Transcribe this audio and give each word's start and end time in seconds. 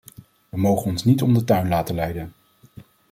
We 0.49 0.57
mogen 0.57 0.91
ons 0.91 1.03
niet 1.03 1.21
om 1.21 1.33
de 1.33 1.43
tuin 1.43 1.67
laten 1.67 1.95
leiden. 1.95 2.31